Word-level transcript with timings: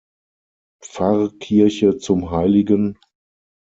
Pfarrkirche 0.81 1.99
zum 1.99 2.31
Hl. 2.31 2.95